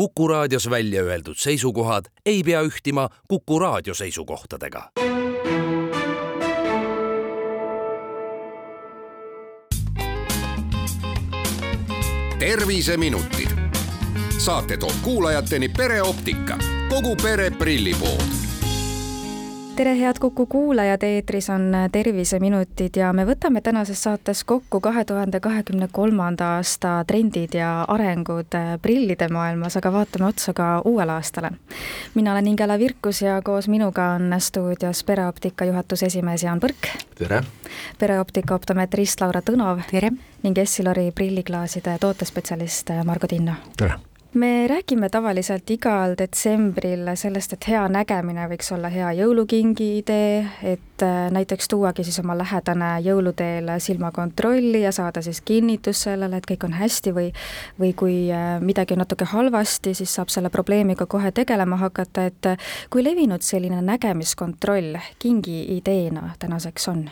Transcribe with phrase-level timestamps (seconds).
[0.00, 4.90] Kuku raadios välja öeldud seisukohad ei pea ühtima Kuku raadio seisukohtadega.
[12.38, 13.50] terviseminutid.
[14.38, 16.58] saate toob kuulajateni pereoptika,
[16.88, 18.49] kogu pere prillipood
[19.76, 25.40] tere, head Kuku kuulajad, eetris on Terviseminutid ja me võtame tänases saates kokku kahe tuhande
[25.40, 31.50] kahekümne kolmanda aasta trendid ja arengud prillide maailmas, aga vaatame otsa ka uuele aastale.
[32.14, 36.90] mina olen Ingela Virkus ja koos minuga on stuudios pereoptika juhatuse esimees Jaan Põrk.
[37.18, 37.42] tere!
[37.98, 39.82] pereoptika optometrist Laura Tõnov.
[39.90, 40.10] tere!
[40.42, 43.54] ning Essilori prilliklaaside tootespetsialist Margo Tinno.
[43.76, 44.09] tere!
[44.34, 51.02] Me räägime tavaliselt igal detsembril sellest, et hea nägemine võiks olla hea jõulukingi idee, et
[51.02, 56.66] äh, näiteks tuuagi siis oma lähedane jõuluteel silmakontrolli ja saada siis kinnitus sellele, et kõik
[56.68, 57.32] on hästi või
[57.80, 62.52] või kui äh, midagi on natuke halvasti, siis saab selle probleemiga kohe tegelema hakata, et
[62.52, 67.08] äh, kui levinud selline nägemiskontroll kingi ideena tänaseks on?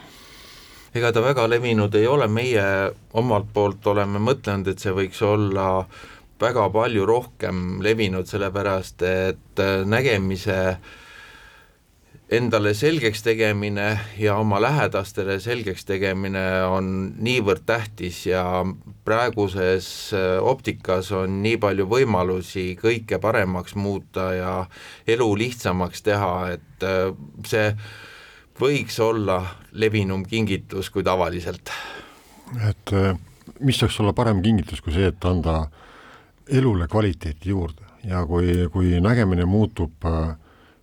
[0.95, 2.63] ega ta väga levinud ei ole, meie
[3.13, 5.85] omalt poolt oleme mõtelnud, et see võiks olla
[6.41, 10.79] väga palju rohkem levinud, sellepärast et äh, nägemise
[12.29, 13.87] endale selgeks tegemine
[14.21, 16.91] ja oma lähedastele selgeks tegemine on
[17.25, 18.43] niivõrd tähtis ja
[19.09, 24.53] praeguses äh, optikas on nii palju võimalusi kõike paremaks muuta ja
[25.09, 27.11] elu lihtsamaks teha, et äh,
[27.49, 27.73] see
[28.61, 29.41] võiks olla
[29.73, 31.73] levinum kingitus kui tavaliselt.
[32.69, 32.95] et
[33.61, 35.88] mis saaks olla parem kingitus kui see, et anda äh,
[36.49, 40.37] elule kvaliteeti juurde ja kui, kui nägemine muutub äh,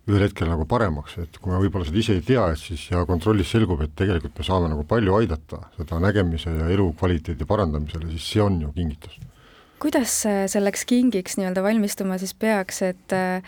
[0.06, 3.02] ühel hetkel nagu paremaks, et kui me võib-olla seda ise ei tea, et siis ja
[3.08, 8.28] kontrollis selgub, et tegelikult me saame nagu palju aidata seda nägemise ja elukvaliteedi parandamisele, siis
[8.34, 9.18] see on ju kingitus.
[9.82, 10.14] kuidas
[10.52, 13.42] selleks kingiks nii-öelda valmistuma siis peaks, et äh,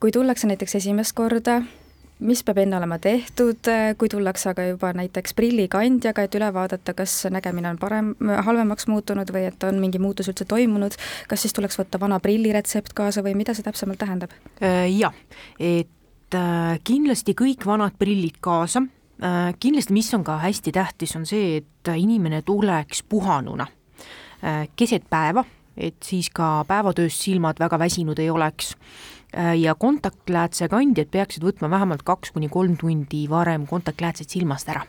[0.00, 1.60] kui tullakse näiteks esimest korda
[2.20, 3.68] mis peab enne olema tehtud,
[3.98, 8.12] kui tullakse aga juba näiteks prillikandjaga, et üle vaadata, kas nägemine on parem,
[8.46, 10.96] halvemaks muutunud või et on mingi muutus üldse toimunud,
[11.30, 14.34] kas siis tuleks võtta vana prilliretsept kaasa või mida see täpsemalt tähendab?
[14.62, 15.16] Äh, jah,
[15.58, 18.84] et äh, kindlasti kõik vanad prillid kaasa,
[19.22, 23.68] äh, kindlasti, mis on ka hästi tähtis, on see, et inimene tuleks puhanuna
[24.76, 25.42] keset päeva,
[25.80, 28.74] et siis ka päevatööst silmad väga väsinud ei oleks.
[29.36, 34.82] Äh, ja kontaktläätse kandjad peaksid võtma vähemalt kaks kuni kolm tundi varem kontaktläätsed silmast ära.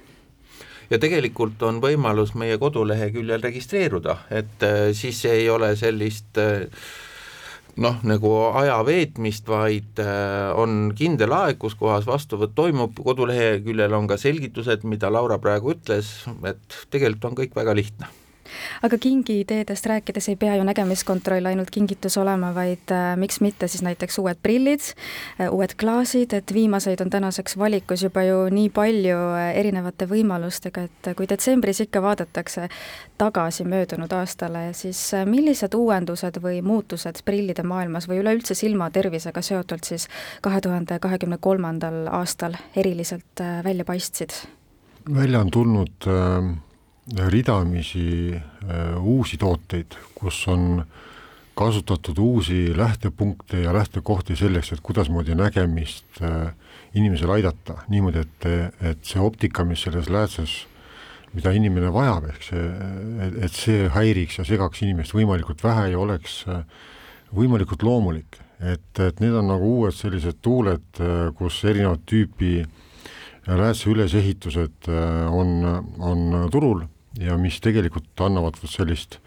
[0.89, 6.65] Ja tegelikult on võimalus meie koduleheküljel registreeruda, et äh, siis ei ole sellist äh,
[7.77, 10.01] noh, nagu aja veetmist, vaid
[10.59, 16.11] on kindel aeg, kus kohas vastuvõtt toimub, koduleheküljel on ka selgitused, mida Laura praegu ütles,
[16.49, 18.11] et tegelikult on kõik väga lihtne
[18.81, 23.83] aga kingiideedest rääkides ei pea ju nägemiskontroll ainult kingitus olema, vaid äh, miks mitte siis
[23.85, 24.81] näiteks uued prillid
[25.39, 30.85] äh,, uued klaasid, et viimaseid on tänaseks valikus juba ju nii palju äh, erinevate võimalustega,
[30.87, 32.69] et kui detsembris ikka vaadatakse
[33.21, 39.85] tagasi möödunud aastale, siis äh, millised uuendused või muutused prillide maailmas või üleüldse silmatervisega seotult
[39.87, 40.07] siis
[40.41, 44.33] kahe tuhande kahekümne kolmandal aastal eriliselt äh, välja paistsid?
[45.15, 46.70] välja on tulnud äh
[47.17, 50.83] ridamisi äh, uusi tooteid, kus on
[51.55, 56.53] kasutatud uusi lähtepunkte ja lähtekohti selleks, et kuidasmoodi nägemist äh,
[56.95, 58.45] inimesel aidata, niimoodi, et,
[58.81, 60.55] et see optika, mis selles läätses,
[61.35, 62.63] mida inimene vajab, ehk see,
[63.43, 66.63] et see häiriks ja segaks inimest võimalikult vähe ja oleks äh,
[67.35, 68.39] võimalikult loomulik.
[68.61, 70.99] et, et need on nagu uued sellised tuuled,
[71.33, 72.59] kus erinevat tüüpi
[73.47, 74.85] läätse ülesehitused
[75.33, 75.63] on,
[75.97, 76.83] on turul
[77.19, 79.17] ja mis tegelikult annavad sellist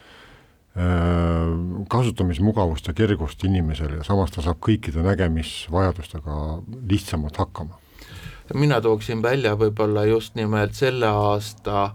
[0.77, 1.53] äh,
[1.89, 6.41] kasutamismugavust ja kergust inimesele ja samas ta saab kõikide nägemisvajadustega
[6.91, 7.79] lihtsamalt hakkama.
[8.55, 11.95] mina tooksin välja võib-olla just nimelt selle aasta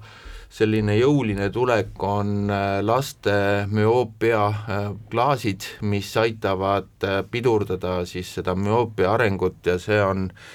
[0.49, 6.89] selline jõuline tulek on äh, laste müoopia äh, klaasid, mis aitavad
[7.31, 10.49] pidurdada siis seda müoopia arengut ja see on äh,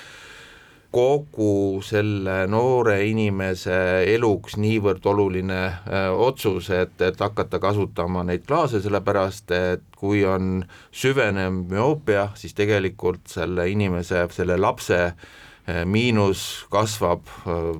[0.95, 3.77] kogu selle noore inimese
[4.13, 10.63] eluks niivõrd oluline öö, otsus, et, et hakata kasutama neid klaase, sellepärast et kui on
[10.95, 15.01] süvenev müoopia, siis tegelikult selle inimese, selle lapse
[15.89, 17.25] miinus kasvab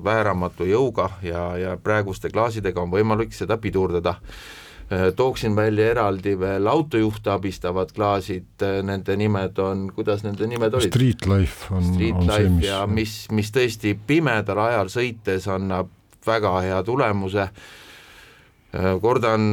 [0.03, 4.15] vääramatu jõuga ja, ja praeguste klaasidega on võimalik seda pidurdada.
[4.17, 4.64] Äh,
[5.15, 10.91] tooksin välja eraldi veel autojuhte abistavad klaasid, äh, nende nimed on, kuidas nende nimed olid?
[10.93, 15.49] Street Life on, Street on Life see, mis ja mis, mis tõesti pimedal ajal sõites
[15.51, 15.89] annab
[16.25, 17.84] väga hea tulemuse Äh,
[19.01, 19.45] kordan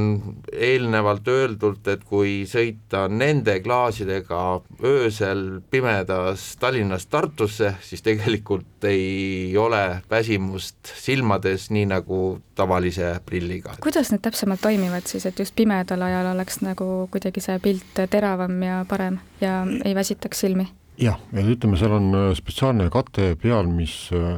[0.52, 4.40] eelnevalt öeldult, et kui sõita nende klaasidega
[4.84, 12.22] öösel pimedas Tallinnast Tartusse, siis tegelikult ei ole väsimust silmades, nii nagu
[12.58, 13.76] tavalise prilliga.
[13.82, 18.58] kuidas need täpsemalt toimivad siis, et just pimedal ajal oleks nagu kuidagi see pilt teravam
[18.62, 20.68] ja parem ja ei väsitaks silmi?
[20.98, 24.36] jah, et ütleme, seal on äh, spetsiaalne kate peal, mis äh,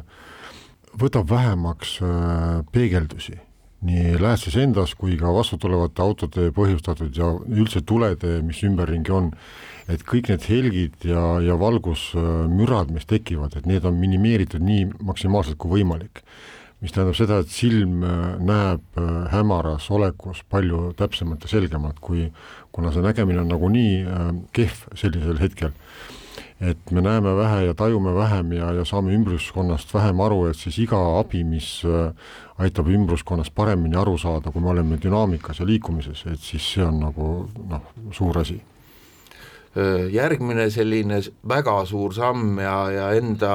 [1.01, 1.99] võtab vähemaks
[2.73, 3.41] peegeldusi
[3.85, 9.31] nii Läätses endas kui ka vastutulevate autode põhjustatud ja üldse tulede, mis ümberringi on,
[9.91, 15.61] et kõik need helgid ja, ja valgusmürad, mis tekivad, et need on minimeeritud nii maksimaalselt
[15.61, 16.25] kui võimalik.
[16.85, 22.27] mis tähendab seda, et silm äh, näeb äh, hämaras olekus palju täpsemalt ja selgemalt, kui
[22.77, 25.73] kuna see nägemine on nagunii äh, kehv sellisel hetkel
[26.61, 30.79] et me näeme vähe ja tajume vähem ja, ja saame ümbruskonnast vähem aru, et siis
[30.79, 32.13] iga abi, mis äh,
[32.59, 37.03] aitab ümbruskonnast paremini aru saada, kui me oleme dünaamikas ja liikumises, et siis see on
[37.03, 37.33] nagu
[37.71, 38.61] noh, suur asi.
[40.15, 41.17] Järgmine selline
[41.51, 43.55] väga suur samm ja, ja enda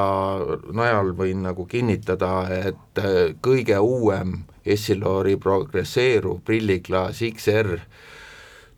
[0.76, 7.78] najal võin nagu kinnitada, et äh, kõige uuem Essilori progresseeruv prilliklaas XR,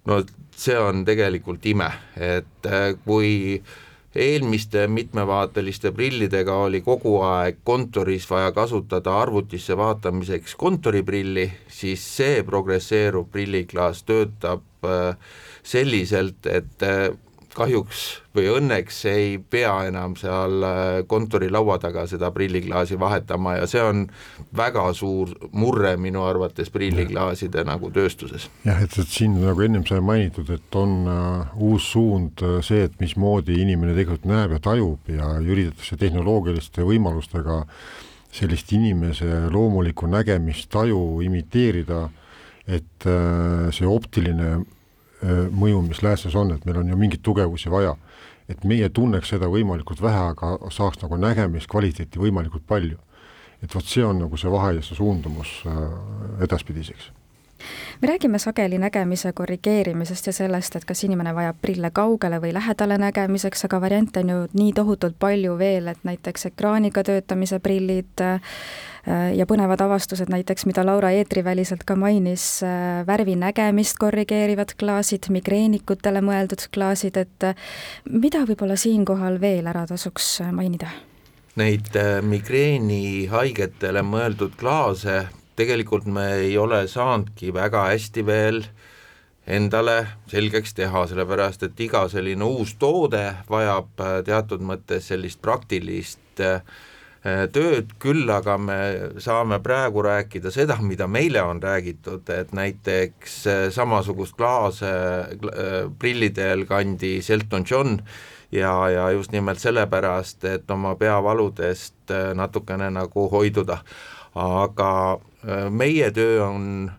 [0.05, 0.21] no
[0.53, 3.79] see on tegelikult ime, et äh, kui äh,
[4.15, 13.29] eelmiste mitmevaateliste prillidega oli kogu aeg kontoris vaja kasutada arvutisse vaatamiseks kontoriprilli, siis see progresseeruv
[13.31, 15.15] prilliklaas töötab äh,
[15.63, 17.09] selliselt, et äh,
[17.55, 18.01] kahjuks
[18.35, 24.05] või õnneks ei pea enam seal äh, kontorilaua taga seda prilliklaasi vahetama ja see on
[24.55, 28.47] väga suur murre minu arvates prilliklaaside nagu tööstuses.
[28.65, 32.85] jah, et, et siin nagu ennem sai mainitud, et on uh, uus suund uh, see,
[32.87, 37.65] et mismoodi inimene tegelikult näeb ja tajub ja üritatakse tehnoloogiliste võimalustega
[38.31, 42.05] sellist inimese loomulikku nägemist, taju imiteerida,
[42.63, 44.80] et uh, see optiline Äh,
[45.23, 47.95] mõju, mis lääses on, et meil on ju mingeid tugevusi vaja.
[48.49, 52.97] et meie tunneks seda võimalikult vähe, aga saaks nagu nägemiskvaliteeti võimalikult palju.
[53.63, 57.11] et vot see on nagu see vahe ja see suundumus äh, edaspidiseks
[58.01, 62.97] me räägime sageli nägemise korrigeerimisest ja sellest, et kas inimene vajab prille kaugele või lähedale
[62.97, 68.39] nägemiseks, aga variante on ju nii tohutult palju veel, et näiteks ekraaniga töötamise prillid äh,
[69.37, 76.67] ja põnevad avastused näiteks, mida Laura eetriväliselt ka mainis, äh, värvinägemist korrigeerivad klaasid, migreenikutele mõeldud
[76.73, 77.69] klaasid, et äh,
[78.09, 80.89] mida võib-olla siinkohal veel ära tasuks mainida?
[81.59, 85.25] Neid migreenihaigetele mõeldud klaase
[85.61, 88.65] tegelikult me ei ole saanudki väga hästi veel
[89.47, 96.41] endale selgeks teha, sellepärast et iga selline uus toode vajab äh, teatud mõttes sellist praktilist
[96.45, 96.61] äh,
[97.53, 98.77] tööd, küll aga me
[99.21, 104.93] saame praegu rääkida seda, mida meile on räägitud, et näiteks äh, samasugust klaase
[105.99, 107.97] prillidel kandis Elton John
[108.51, 113.81] ja, ja just nimelt sellepärast, et oma peavaludest natukene nagu hoiduda.
[114.35, 115.19] aga
[115.69, 116.91] meie töö on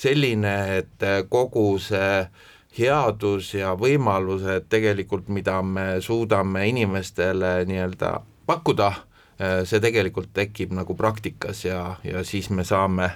[0.00, 2.24] selline, et äh, kogu see
[2.78, 8.14] headus ja võimalused tegelikult, mida me suudame inimestele nii-öelda
[8.48, 8.92] pakkuda,
[9.40, 13.10] äh, see tegelikult tekib nagu praktikas ja, ja siis me saame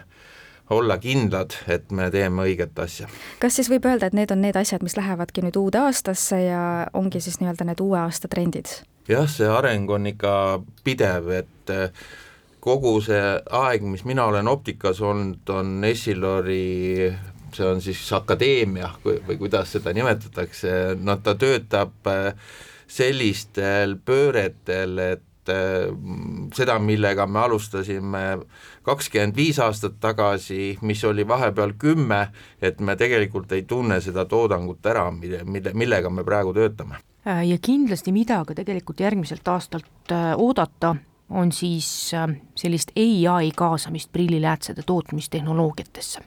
[0.73, 3.09] olla kindlad, et me teeme õiget asja.
[3.41, 6.65] kas siis võib öelda, et need on need asjad, mis lähevadki nüüd uude aastasse ja
[6.97, 8.73] ongi siis nii-öelda need uue aasta trendid?
[9.08, 10.35] jah, see areng on ikka
[10.85, 11.75] pidev, et
[12.65, 13.21] kogu see
[13.53, 17.13] aeg, mis mina olen optikas olnud, on Essilori
[17.55, 22.35] see on siis akadeemia või kuidas seda nimetatakse, no ta töötab äh,
[22.91, 25.87] sellistel pööretel, et äh,
[26.56, 28.25] seda, millega me alustasime
[28.87, 32.27] kakskümmend viis aastat tagasi, mis oli vahepeal kümme,
[32.63, 37.01] et me tegelikult ei tunne seda toodangut ära, mille, mille, millega me praegu töötame.
[37.27, 40.97] Äh, ja kindlasti, mida ka tegelikult järgmiselt aastalt oodata
[41.31, 46.21] on siis äh, sellist ai kaasamist prilliläätsede tootmistehnoloogiatesse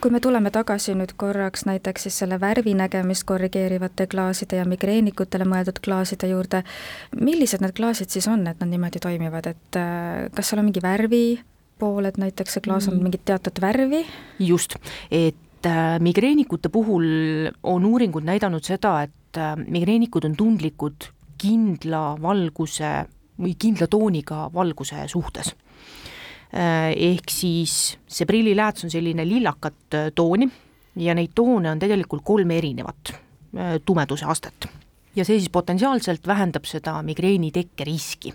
[0.00, 5.80] kui me tuleme tagasi nüüd korraks näiteks siis selle värvinägemist korrigeerivate klaaside ja migreenikutele mõeldud
[5.84, 6.62] klaaside juurde,
[7.16, 10.84] millised need klaasid siis on, et nad niimoodi toimivad, et äh, kas seal on mingi
[10.84, 11.24] värvi
[11.78, 13.08] pool, et näiteks see klaas on mm.
[13.08, 14.04] mingit teatud värvi?
[14.38, 14.78] just,
[15.10, 19.12] et äh, migreenikute puhul on uuringud näidanud seda, et
[19.66, 22.92] migreennikud on tundlikud kindla valguse
[23.40, 25.54] või kindla tooniga valguse suhtes.
[26.54, 30.46] Äh, ehk siis see prillilääts on selline lillakat äh, tooni
[31.02, 34.68] ja neid toone on tegelikult kolm erinevat äh, tumeduse astet.
[35.16, 38.34] ja see siis potentsiaalselt vähendab seda migreeni tekkeriski.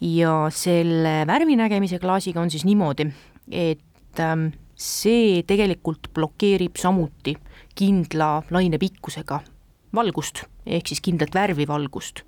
[0.00, 3.06] ja selle värvinägemise klaasiga on siis niimoodi,
[3.50, 7.36] et ähm, see tegelikult blokeerib samuti
[7.78, 9.40] kindla lainepikkusega
[9.94, 12.22] valgust, ehk siis kindlat värvi valgust,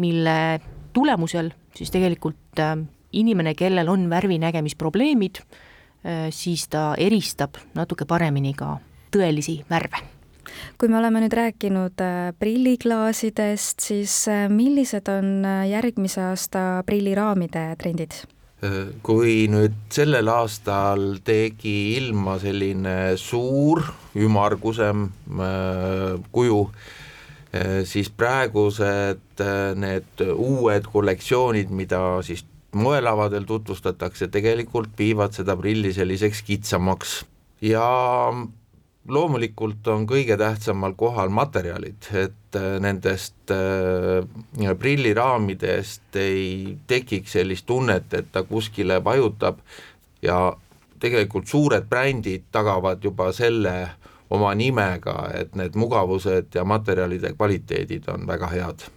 [0.00, 0.60] mille
[0.92, 2.76] tulemusel siis tegelikult äh,
[3.12, 8.78] inimene, kellel on värvinägemisprobleemid, äh, siis ta eristab natuke paremini ka
[9.14, 10.06] tõelisi värve
[10.80, 14.14] kui me oleme nüüd rääkinud äh, prilliklaasidest, siis
[14.50, 18.22] millised on järgmise aasta prilliraamide trendid?
[19.00, 23.80] kui nüüd sellel aastal tegi ilma selline suur
[24.20, 25.06] ümmargusem
[26.28, 26.58] kuju,
[27.84, 29.42] siis praegused
[29.74, 32.44] need uued kollektsioonid, mida siis
[32.78, 37.16] moelavadel tutvustatakse, tegelikult viivad seda prilli selliseks kitsamaks.
[37.66, 37.82] Ja
[39.08, 48.12] loomulikult on kõige tähtsamal kohal materjalid, et äh, nendest äh, prilliraamidest ei tekiks sellist tunnet,
[48.14, 49.60] et ta kuskile vajutab.
[50.22, 50.52] Ja
[51.00, 53.74] tegelikult suured brändid tagavad juba selle
[54.30, 58.88] oma nimega, et need mugavused ja materjalide kvaliteedid on väga head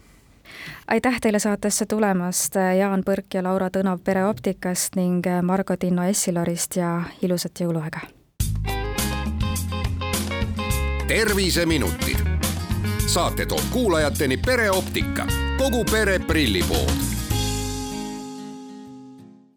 [0.87, 7.01] aitäh teile saatesse tulemast, Jaan Põrk ja Laura Tõnav Pereoptikast ning Margo Tinno Essilorist ja
[7.21, 8.05] ilusat jõuluaega!
[11.07, 12.17] terviseminutid.
[13.05, 17.12] saate toob kuulajateni pereoptika, kogu pere prillipood